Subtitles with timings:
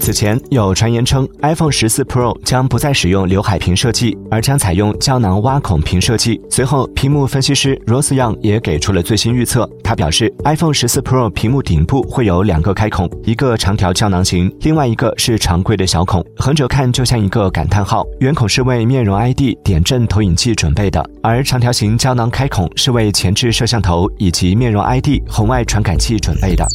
[0.00, 6.40] 此前有传言称，iPhone 十四 Pro 将不再使用刘海屏设计，而将采用胶囊挖孔屏设计。
[6.48, 9.68] 随后，屏幕分析师 Rose Young 也给出了最新预测。
[9.84, 18.06] 他表示，iPhone 十四 Pro 屏幕顶部会有两个开孔，一个长条胶囊型，另外一个是常规的小孔，横着看就像一个感叹号。
[18.20, 26.66] 圆孔是为面容 ID 点阵投影器准备的，而长条形胶囊开孔是为前置摄像头以及面容 ID 红外传感器准备的。